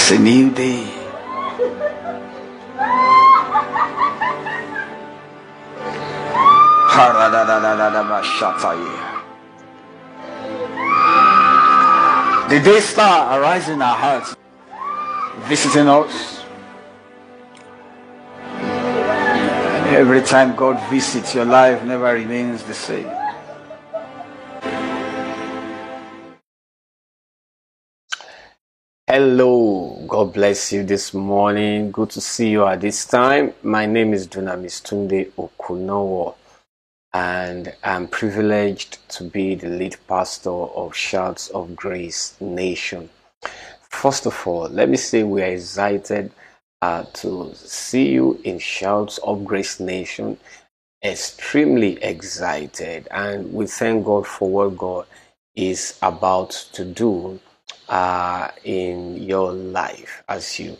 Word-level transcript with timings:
It's 0.00 0.12
a 0.12 0.18
new 0.20 0.54
day. 0.54 0.84
The 12.48 12.60
day 12.64 12.78
star 12.78 13.40
arises 13.40 13.70
in 13.70 13.82
our 13.82 13.96
hearts, 13.96 14.36
visiting 15.48 15.88
us. 15.88 16.44
And 18.54 19.96
every 19.96 20.22
time 20.22 20.54
God 20.54 20.78
visits 20.88 21.34
your 21.34 21.44
life, 21.44 21.82
never 21.82 22.14
remains 22.14 22.62
the 22.62 22.74
same. 22.74 23.10
Hello, 29.10 29.67
God 30.08 30.32
bless 30.32 30.72
you 30.72 30.84
this 30.84 31.12
morning. 31.12 31.90
Good 31.90 32.08
to 32.10 32.20
see 32.22 32.48
you 32.48 32.64
at 32.64 32.80
this 32.80 33.04
time. 33.04 33.52
My 33.62 33.84
name 33.84 34.14
is 34.14 34.26
Dunamis 34.26 34.80
Tunde 34.80 35.30
Okunowo, 35.32 36.34
and 37.12 37.74
I'm 37.84 38.08
privileged 38.08 39.06
to 39.10 39.24
be 39.24 39.54
the 39.54 39.68
lead 39.68 39.96
pastor 40.08 40.48
of 40.48 40.96
Shouts 40.96 41.50
of 41.50 41.76
Grace 41.76 42.34
Nation. 42.40 43.10
First 43.90 44.24
of 44.24 44.46
all, 44.46 44.70
let 44.70 44.88
me 44.88 44.96
say 44.96 45.24
we 45.24 45.42
are 45.42 45.52
excited 45.52 46.32
uh, 46.80 47.04
to 47.12 47.52
see 47.54 48.08
you 48.08 48.40
in 48.44 48.58
Shouts 48.58 49.18
of 49.18 49.44
Grace 49.44 49.78
Nation. 49.78 50.38
Extremely 51.04 52.02
excited, 52.02 53.08
and 53.10 53.52
we 53.52 53.66
thank 53.66 54.06
God 54.06 54.26
for 54.26 54.48
what 54.48 54.78
God 54.78 55.06
is 55.54 55.98
about 56.00 56.52
to 56.72 56.86
do 56.86 57.38
uh, 57.88 58.50
in 58.64 59.16
your 59.16 59.52
life 59.52 60.22
as 60.28 60.58
you 60.58 60.76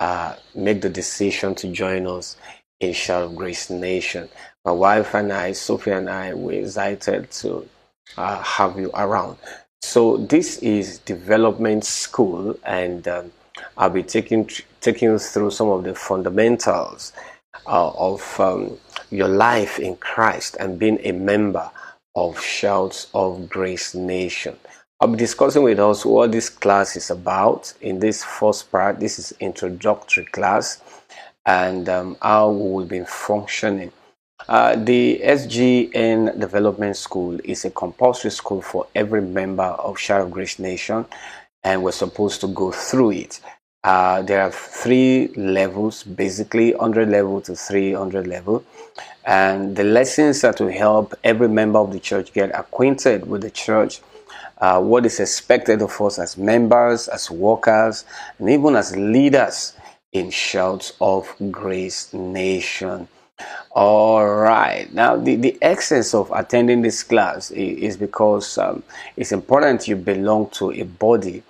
uh, 0.00 0.36
make 0.54 0.80
the 0.80 0.88
decision 0.90 1.54
to 1.56 1.68
join 1.72 2.06
us 2.06 2.36
in 2.80 2.92
Shout 2.92 3.24
of 3.24 3.36
Grace 3.36 3.70
Nation. 3.70 4.28
My 4.64 4.72
wife 4.72 5.14
and 5.14 5.32
I, 5.32 5.52
Sophie 5.52 5.92
and 5.92 6.08
I, 6.08 6.34
we're 6.34 6.62
excited 6.62 7.30
to 7.32 7.68
uh, 8.16 8.42
have 8.42 8.78
you 8.78 8.90
around. 8.94 9.38
So 9.82 10.16
this 10.16 10.58
is 10.58 10.98
development 11.00 11.84
school, 11.84 12.58
and 12.64 13.06
um, 13.06 13.32
I'll 13.76 13.90
be 13.90 14.02
taking 14.02 14.48
taking 14.80 15.10
you 15.10 15.18
through 15.18 15.50
some 15.50 15.68
of 15.68 15.84
the 15.84 15.94
fundamentals 15.94 17.12
uh, 17.66 17.90
of 17.90 18.40
um, 18.40 18.78
your 19.10 19.28
life 19.28 19.78
in 19.78 19.96
Christ 19.96 20.56
and 20.58 20.78
being 20.78 20.98
a 21.02 21.12
member 21.12 21.70
of 22.14 22.40
Shouts 22.40 23.08
of 23.14 23.48
Grace 23.48 23.94
Nation. 23.94 24.56
I'll 25.00 25.08
be 25.08 25.18
discussing 25.18 25.64
with 25.64 25.80
us 25.80 26.04
what 26.04 26.30
this 26.30 26.48
class 26.48 26.94
is 26.96 27.10
about. 27.10 27.74
In 27.80 27.98
this 27.98 28.22
first 28.24 28.70
part, 28.70 29.00
this 29.00 29.18
is 29.18 29.34
introductory 29.40 30.24
class 30.26 30.80
and 31.44 31.88
um, 31.88 32.16
how 32.22 32.50
we 32.50 32.70
will 32.70 32.84
be 32.84 33.04
functioning. 33.04 33.90
Uh, 34.48 34.76
the 34.76 35.20
SGN 35.24 36.38
Development 36.38 36.96
School 36.96 37.40
is 37.44 37.64
a 37.64 37.70
compulsory 37.70 38.30
school 38.30 38.62
for 38.62 38.86
every 38.94 39.20
member 39.20 39.64
of 39.64 39.98
of 40.10 40.30
Grace 40.30 40.58
Nation, 40.58 41.04
and 41.64 41.82
we're 41.82 41.92
supposed 41.92 42.40
to 42.42 42.48
go 42.48 42.70
through 42.70 43.12
it. 43.12 43.40
Uh, 43.82 44.22
there 44.22 44.42
are 44.42 44.50
three 44.50 45.28
levels, 45.36 46.04
basically 46.04 46.72
100 46.74 47.08
level 47.08 47.40
to 47.40 47.56
300 47.56 48.26
level, 48.26 48.64
and 49.24 49.76
the 49.76 49.84
lessons 49.84 50.40
that 50.42 50.60
will 50.60 50.72
help 50.72 51.14
every 51.24 51.48
member 51.48 51.78
of 51.78 51.92
the 51.92 52.00
church 52.00 52.32
get 52.32 52.50
acquainted 52.54 53.26
with 53.26 53.42
the 53.42 53.50
church 53.50 54.00
uh, 54.58 54.80
what 54.80 55.04
is 55.04 55.20
expected 55.20 55.82
of 55.82 56.00
us 56.00 56.18
as 56.18 56.36
members, 56.36 57.08
as 57.08 57.30
workers, 57.30 58.04
and 58.38 58.48
even 58.48 58.76
as 58.76 58.96
leaders 58.96 59.76
in 60.12 60.30
Shouts 60.30 60.92
of 61.00 61.34
Grace 61.50 62.12
Nation. 62.14 63.08
All 63.72 64.26
right. 64.26 64.92
Now, 64.94 65.16
the, 65.16 65.34
the 65.36 65.58
essence 65.60 66.14
of 66.14 66.30
attending 66.32 66.82
this 66.82 67.02
class 67.02 67.50
is, 67.50 67.96
because 67.96 68.56
um, 68.58 68.84
it's 69.16 69.32
important 69.32 69.88
you 69.88 69.96
belong 69.96 70.50
to 70.50 70.70
a 70.70 70.84
body. 70.84 71.42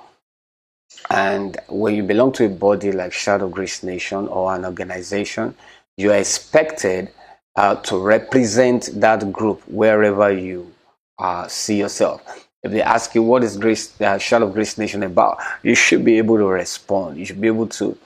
And 1.11 1.59
when 1.69 1.95
you 1.95 2.03
belong 2.03 2.33
to 2.33 2.47
a 2.47 2.49
body 2.49 2.91
like 2.91 3.13
Shout 3.13 3.43
of 3.43 3.53
Grace 3.53 3.83
Nation 3.83 4.27
or 4.29 4.55
an 4.55 4.65
organization, 4.65 5.55
you 5.99 6.11
are 6.11 6.19
expected 6.19 7.11
uh, 7.57 7.77
to 7.77 7.99
represent 7.99 8.89
that 8.95 9.31
group 9.31 9.63
wherever 9.69 10.33
you 10.33 10.73
uh, 11.19 11.47
see 11.47 11.79
yourself 11.79 12.49
if 12.65 12.73
they 12.73 12.83
ask 12.83 13.15
you 13.15 13.23
what 13.23 13.45
is 13.45 13.57
grace 13.57 14.01
uh, 14.01 14.19
shout 14.19 14.43
of 14.43 14.53
grace 14.53 14.77
nation 14.79 15.03
about 15.05 15.39
you 15.63 15.75
should 15.75 16.05
be 16.05 16.19
able 16.19 16.37
to 16.37 16.47
respond 16.47 17.17
you 17.17 17.25
should 17.25 17.41
be 17.41 17.47
able 17.47 17.69
to 17.69 17.97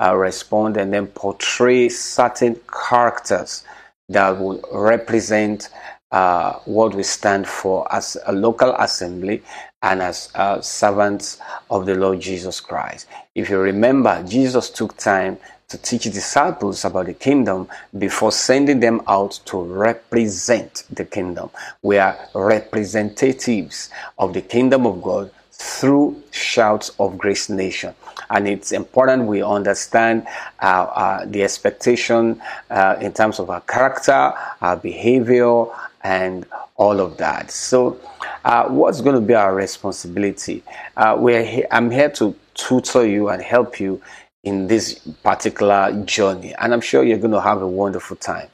uh, 0.00 0.16
respond 0.16 0.76
and 0.76 0.92
then 0.92 1.06
portray 1.08 1.88
certain 1.88 2.58
characters 2.88 3.64
that 4.08 4.30
will 4.38 4.60
represent 4.72 5.68
uh, 6.12 6.54
what 6.64 6.94
we 6.94 7.02
stand 7.02 7.46
for 7.46 7.92
as 7.92 8.16
a 8.26 8.32
local 8.32 8.74
assembly 8.78 9.42
and 9.82 10.00
as 10.00 10.30
uh, 10.36 10.60
servants 10.60 11.38
of 11.70 11.86
the 11.86 11.94
Lord 11.94 12.20
Jesus 12.20 12.60
Christ. 12.60 13.06
If 13.34 13.50
you 13.50 13.58
remember, 13.58 14.22
Jesus 14.22 14.70
took 14.70 14.96
time 14.96 15.38
to 15.74 15.82
teach 15.82 16.04
disciples 16.04 16.84
about 16.84 17.06
the 17.06 17.14
kingdom 17.14 17.66
before 17.98 18.30
sending 18.30 18.78
them 18.78 19.00
out 19.08 19.40
to 19.44 19.60
represent 19.60 20.84
the 20.90 21.04
kingdom. 21.04 21.50
We 21.82 21.98
are 21.98 22.16
representatives 22.32 23.90
of 24.16 24.34
the 24.34 24.40
kingdom 24.40 24.86
of 24.86 25.02
God 25.02 25.32
through 25.50 26.22
shouts 26.30 26.90
of 27.00 27.18
grace 27.18 27.48
nation. 27.48 27.92
And 28.30 28.46
it's 28.46 28.70
important 28.70 29.24
we 29.24 29.42
understand 29.42 30.26
uh, 30.62 30.66
uh, 30.66 31.24
the 31.26 31.42
expectation 31.42 32.40
uh, 32.70 32.96
in 33.00 33.12
terms 33.12 33.40
of 33.40 33.50
our 33.50 33.60
character 33.62 34.32
our 34.60 34.76
behavior 34.76 35.64
and 36.04 36.46
all 36.76 37.00
of 37.00 37.16
that. 37.16 37.50
So 37.50 37.98
uh, 38.44 38.68
what's 38.68 39.00
going 39.00 39.16
to 39.16 39.20
be 39.20 39.34
our 39.34 39.54
responsibility? 39.54 40.62
Uh, 40.96 41.16
we're 41.18 41.44
he- 41.44 41.64
i'm 41.72 41.90
here 41.90 42.10
to 42.10 42.34
tutor 42.54 43.06
you 43.06 43.28
and 43.28 43.42
help 43.42 43.80
you 43.80 44.00
in 44.44 44.66
this 44.66 45.00
particular 45.22 45.92
journey. 46.04 46.54
And 46.54 46.72
I'm 46.72 46.80
sure 46.80 47.02
you're 47.02 47.18
going 47.18 47.32
to 47.32 47.40
have 47.40 47.62
a 47.62 47.66
wonderful 47.66 48.16
time. 48.16 48.48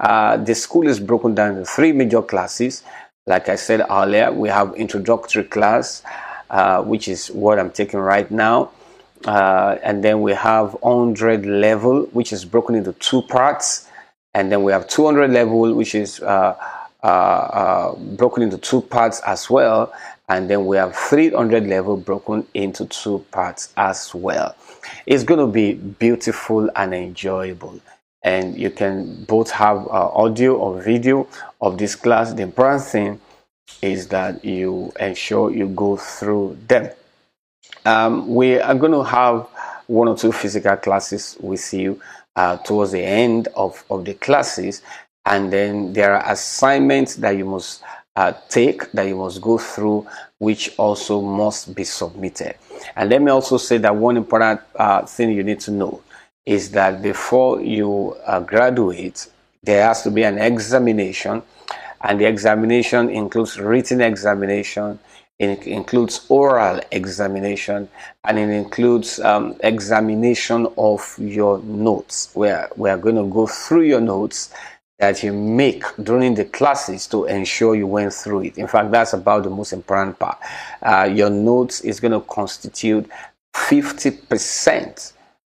Uh, 0.00 0.36
the 0.38 0.54
school 0.54 0.86
is 0.88 0.98
broken 0.98 1.34
down 1.34 1.50
into 1.52 1.64
three 1.64 1.92
major 1.92 2.22
classes. 2.22 2.82
Like 3.26 3.48
I 3.48 3.56
said 3.56 3.84
earlier, 3.88 4.32
we 4.32 4.48
have 4.48 4.74
introductory 4.74 5.44
class, 5.44 6.02
uh, 6.50 6.82
which 6.82 7.08
is 7.08 7.28
what 7.28 7.58
I'm 7.58 7.70
taking 7.70 8.00
right 8.00 8.30
now. 8.30 8.70
Uh, 9.24 9.78
and 9.82 10.04
then 10.04 10.20
we 10.20 10.32
have 10.32 10.74
100 10.82 11.46
level, 11.46 12.04
which 12.12 12.32
is 12.32 12.44
broken 12.44 12.74
into 12.74 12.92
two 12.94 13.22
parts. 13.22 13.88
And 14.34 14.50
then 14.50 14.62
we 14.62 14.72
have 14.72 14.88
200 14.88 15.30
level, 15.30 15.72
which 15.74 15.94
is 15.94 16.20
uh, 16.20 16.56
broken 18.16 18.42
into 18.42 18.58
two 18.58 18.80
parts 18.80 19.20
as 19.26 19.50
well. 19.50 19.92
And 20.28 20.48
then 20.48 20.64
we 20.64 20.78
have 20.78 20.96
300 20.96 21.66
level 21.66 21.96
broken 21.96 22.46
into 22.54 22.86
two 22.86 23.24
parts 23.30 23.72
as 23.76 24.14
well. 24.14 24.56
It's 25.06 25.22
going 25.22 25.40
to 25.40 25.46
be 25.46 25.74
beautiful 25.74 26.70
and 26.76 26.94
enjoyable. 26.94 27.80
And 28.22 28.58
you 28.58 28.70
can 28.70 29.24
both 29.24 29.50
have 29.50 29.86
uh, 29.86 30.08
audio 30.14 30.56
or 30.56 30.80
video 30.80 31.28
of 31.60 31.76
this 31.76 31.94
class. 31.94 32.32
The 32.32 32.42
important 32.42 32.84
thing 32.84 33.20
is 33.82 34.08
that 34.08 34.42
you 34.42 34.92
ensure 34.98 35.50
you 35.50 35.68
go 35.68 35.98
through 35.98 36.56
them. 36.68 36.90
Um, 37.84 38.34
we 38.34 38.58
are 38.58 38.74
going 38.74 38.92
to 38.92 39.02
have 39.02 39.46
one 39.86 40.08
or 40.08 40.16
two 40.16 40.32
physical 40.32 40.76
classes 40.76 41.36
with 41.40 41.74
you 41.74 42.00
uh, 42.36 42.56
towards 42.58 42.92
the 42.92 43.02
end 43.02 43.48
of, 43.56 43.84
of 43.90 44.06
the 44.06 44.14
classes. 44.14 44.82
And 45.26 45.52
then 45.52 45.92
there 45.92 46.14
are 46.14 46.32
assignments 46.32 47.16
that 47.16 47.36
you 47.36 47.44
must 47.44 47.82
uh, 48.16 48.32
take, 48.48 48.92
that 48.92 49.08
you 49.08 49.16
must 49.16 49.40
go 49.40 49.58
through, 49.58 50.06
which 50.38 50.74
also 50.78 51.20
must 51.20 51.74
be 51.74 51.84
submitted. 51.84 52.54
And 52.96 53.10
let 53.10 53.22
me 53.22 53.30
also 53.30 53.56
say 53.56 53.78
that 53.78 53.96
one 53.96 54.16
important 54.16 54.60
uh, 54.76 55.06
thing 55.06 55.32
you 55.32 55.42
need 55.42 55.60
to 55.60 55.70
know 55.70 56.02
is 56.44 56.70
that 56.72 57.02
before 57.02 57.60
you 57.60 58.16
uh, 58.26 58.40
graduate, 58.40 59.26
there 59.62 59.86
has 59.86 60.02
to 60.02 60.10
be 60.10 60.22
an 60.24 60.38
examination, 60.38 61.42
and 62.02 62.20
the 62.20 62.26
examination 62.26 63.08
includes 63.08 63.58
written 63.58 64.02
examination, 64.02 64.98
it 65.38 65.66
includes 65.66 66.26
oral 66.28 66.80
examination, 66.92 67.88
and 68.24 68.38
it 68.38 68.50
includes 68.50 69.18
um, 69.20 69.56
examination 69.60 70.66
of 70.76 71.16
your 71.18 71.58
notes, 71.60 72.30
where 72.34 72.68
we 72.76 72.90
are 72.90 72.98
going 72.98 73.16
to 73.16 73.26
go 73.32 73.46
through 73.46 73.82
your 73.82 74.02
notes 74.02 74.50
that 74.98 75.22
you 75.22 75.32
make 75.32 75.84
during 76.02 76.34
the 76.34 76.44
classes 76.44 77.06
to 77.08 77.24
ensure 77.24 77.74
you 77.74 77.86
went 77.86 78.12
through 78.12 78.42
it. 78.42 78.58
In 78.58 78.68
fact, 78.68 78.90
that's 78.90 79.12
about 79.12 79.42
the 79.42 79.50
most 79.50 79.72
important 79.72 80.18
part. 80.18 80.38
Uh, 80.82 81.10
your 81.12 81.30
notes 81.30 81.80
is 81.80 82.00
going 82.00 82.12
to 82.12 82.20
constitute 82.20 83.08
50% 83.54 85.12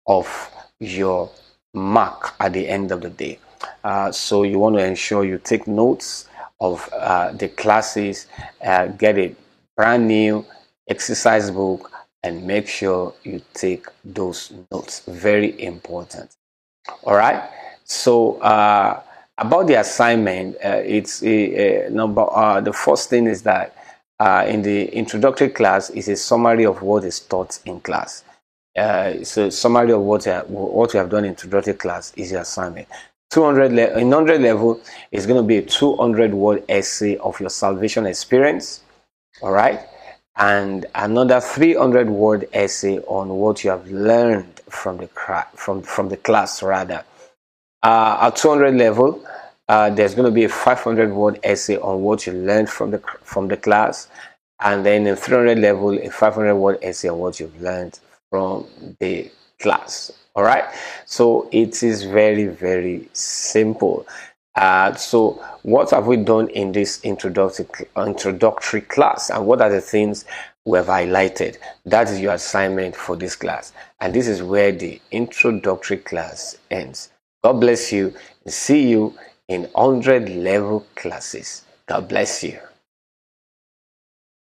of 0.06 0.50
your 0.80 1.30
mark 1.74 2.34
at 2.40 2.52
the 2.52 2.68
end 2.68 2.90
of 2.90 3.00
the 3.00 3.10
day. 3.10 3.38
Uh, 3.84 4.10
so 4.10 4.42
you 4.42 4.58
want 4.58 4.76
to 4.76 4.84
ensure 4.84 5.24
you 5.24 5.38
take 5.38 5.66
notes 5.66 6.28
of 6.60 6.88
uh, 6.92 7.32
the 7.32 7.48
classes, 7.48 8.26
uh, 8.64 8.86
get 8.86 9.18
a 9.18 9.34
brand 9.76 10.08
new 10.08 10.44
exercise 10.88 11.50
book, 11.50 11.90
and 12.24 12.44
make 12.44 12.66
sure 12.66 13.14
you 13.22 13.40
take 13.54 13.86
those 14.04 14.52
notes. 14.72 15.02
Very 15.06 15.60
important. 15.62 16.34
All 17.04 17.14
right. 17.14 17.48
So 17.84 18.40
uh, 18.40 19.00
about 19.38 19.66
the 19.66 19.74
assignment, 19.74 20.56
uh, 20.56 20.82
it's 20.84 21.22
a, 21.22 21.86
a 21.86 21.90
number. 21.90 22.26
Uh, 22.30 22.60
the 22.60 22.72
first 22.72 23.10
thing 23.10 23.26
is 23.26 23.42
that 23.42 23.76
uh, 24.20 24.44
in 24.48 24.62
the 24.62 24.86
introductory 24.86 25.48
class 25.48 25.90
is 25.90 26.08
a 26.08 26.16
summary 26.16 26.66
of 26.66 26.82
what 26.82 27.04
is 27.04 27.20
taught 27.20 27.58
in 27.64 27.80
class. 27.80 28.24
Uh, 28.76 29.24
so 29.24 29.50
summary 29.50 29.92
of 29.92 30.00
what 30.00 30.26
uh, 30.26 30.44
what 30.44 30.92
we 30.92 30.98
have 30.98 31.10
done 31.10 31.24
in 31.24 31.30
introductory 31.30 31.74
class 31.74 32.12
is 32.16 32.30
your 32.32 32.42
assignment. 32.42 32.88
200 33.30 33.72
le- 33.72 33.98
in 33.98 34.08
100 34.08 34.40
level 34.40 34.80
is 35.12 35.26
going 35.26 35.40
to 35.40 35.46
be 35.46 35.58
a 35.58 35.62
200 35.62 36.32
word 36.32 36.64
essay 36.68 37.16
of 37.18 37.38
your 37.40 37.50
salvation 37.50 38.06
experience. 38.06 38.82
All 39.42 39.52
right 39.52 39.80
and 40.38 40.86
another 40.94 41.40
300 41.40 42.08
word 42.08 42.48
essay 42.52 42.98
on 43.00 43.28
what 43.28 43.64
you 43.64 43.70
have 43.70 43.90
learned 43.90 44.60
from 44.70 44.96
the 44.98 45.08
from 45.54 45.82
from 45.82 46.08
the 46.08 46.16
class 46.16 46.62
rather 46.62 47.04
uh, 47.82 48.18
at 48.20 48.36
200 48.36 48.74
level 48.74 49.24
uh, 49.68 49.90
there's 49.90 50.14
going 50.14 50.24
to 50.24 50.32
be 50.32 50.44
a 50.44 50.48
500 50.48 51.12
word 51.12 51.38
essay 51.42 51.76
on 51.76 52.02
what 52.02 52.26
you 52.26 52.32
learned 52.32 52.68
from 52.70 52.90
the 52.90 52.98
from 53.22 53.48
the 53.48 53.56
class 53.56 54.08
and 54.60 54.84
then 54.84 55.06
in 55.06 55.16
300 55.16 55.58
level 55.58 55.98
a 55.98 56.10
500 56.10 56.54
word 56.54 56.78
essay 56.82 57.08
on 57.08 57.18
what 57.18 57.38
you've 57.38 57.60
learned 57.60 57.98
from 58.30 58.66
the 59.00 59.30
class 59.60 60.10
all 60.34 60.42
right 60.42 60.64
so 61.04 61.48
it 61.52 61.82
is 61.82 62.04
very 62.04 62.46
very 62.46 63.08
simple 63.12 64.06
uh, 64.58 64.92
so 64.94 65.40
what 65.62 65.90
have 65.90 66.08
we 66.08 66.16
done 66.16 66.48
in 66.48 66.72
this 66.72 67.00
introductory, 67.04 67.86
introductory 67.96 68.80
class 68.80 69.30
and 69.30 69.46
what 69.46 69.60
are 69.60 69.70
the 69.70 69.80
things 69.80 70.24
we 70.64 70.78
have 70.78 70.88
highlighted? 70.88 71.58
That 71.86 72.10
is 72.10 72.18
your 72.18 72.34
assignment 72.34 72.96
for 72.96 73.14
this 73.14 73.36
class. 73.36 73.72
And 74.00 74.12
this 74.12 74.26
is 74.26 74.42
where 74.42 74.72
the 74.72 75.00
introductory 75.12 75.98
class 75.98 76.56
ends. 76.72 77.10
God 77.44 77.60
bless 77.60 77.92
you. 77.92 78.14
See 78.46 78.90
you 78.90 79.14
in 79.48 79.64
100 79.72 80.28
level 80.28 80.86
classes. 80.96 81.64
God 81.86 82.08
bless 82.08 82.44
you. 82.44 82.58